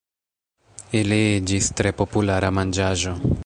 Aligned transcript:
Ili 1.01 1.19
iĝis 1.35 1.69
tre 1.81 1.91
populara 2.03 2.53
manĝaĵo. 2.61 3.15